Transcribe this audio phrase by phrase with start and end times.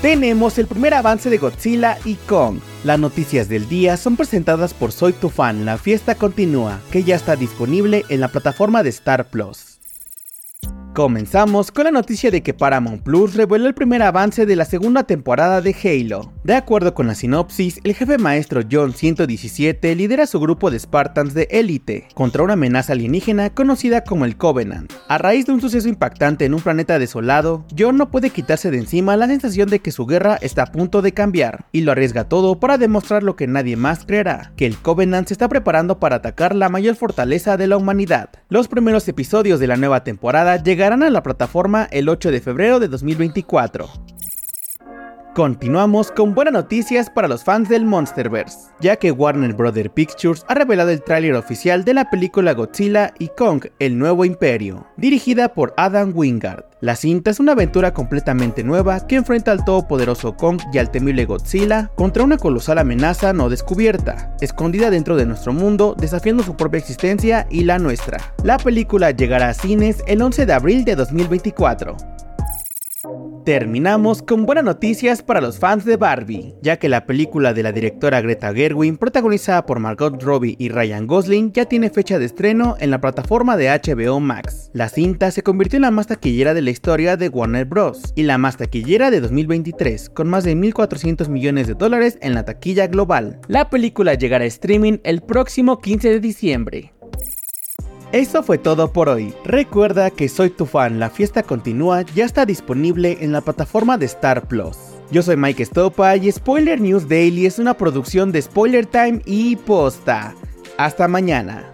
[0.00, 2.60] tenemos el primer avance de Godzilla y Kong.
[2.84, 7.16] Las noticias del día son presentadas por Soy tu fan, la fiesta continúa, que ya
[7.16, 9.79] está disponible en la plataforma de Star Plus.
[10.94, 15.04] Comenzamos con la noticia de que Paramount Plus reveló el primer avance de la segunda
[15.04, 16.32] temporada de Halo.
[16.42, 21.32] De acuerdo con la sinopsis, el jefe maestro John 117 lidera su grupo de Spartans
[21.32, 24.92] de élite contra una amenaza alienígena conocida como el Covenant.
[25.06, 28.78] A raíz de un suceso impactante en un planeta desolado, John no puede quitarse de
[28.78, 32.28] encima la sensación de que su guerra está a punto de cambiar y lo arriesga
[32.28, 36.16] todo para demostrar lo que nadie más creerá, que el Covenant se está preparando para
[36.16, 38.30] atacar la mayor fortaleza de la humanidad.
[38.48, 42.40] Los primeros episodios de la nueva temporada llegan llegarán a la plataforma el 8 de
[42.40, 43.88] febrero de 2024.
[45.34, 49.72] Continuamos con buenas noticias para los fans del Monsterverse, ya que Warner Bros.
[49.94, 54.88] Pictures ha revelado el tráiler oficial de la película Godzilla y Kong, el nuevo imperio,
[54.96, 56.64] dirigida por Adam Wingard.
[56.80, 61.26] La cinta es una aventura completamente nueva que enfrenta al todopoderoso Kong y al temible
[61.26, 66.78] Godzilla contra una colosal amenaza no descubierta, escondida dentro de nuestro mundo, desafiando su propia
[66.78, 68.18] existencia y la nuestra.
[68.42, 71.96] La película llegará a cines el 11 de abril de 2024.
[73.44, 77.72] Terminamos con buenas noticias para los fans de Barbie, ya que la película de la
[77.72, 82.76] directora Greta Gerwin, protagonizada por Margot Robbie y Ryan Gosling, ya tiene fecha de estreno
[82.80, 84.70] en la plataforma de HBO Max.
[84.74, 88.12] La cinta se convirtió en la más taquillera de la historia de Warner Bros.
[88.14, 92.44] y la más taquillera de 2023, con más de 1.400 millones de dólares en la
[92.44, 93.40] taquilla global.
[93.48, 96.92] La película llegará a streaming el próximo 15 de diciembre.
[98.12, 99.32] Eso fue todo por hoy.
[99.44, 104.06] Recuerda que Soy tu fan, la fiesta continúa, ya está disponible en la plataforma de
[104.06, 104.76] Star Plus.
[105.12, 109.54] Yo soy Mike Stopa y Spoiler News Daily es una producción de Spoiler Time y
[109.54, 110.34] Posta.
[110.76, 111.70] Hasta mañana.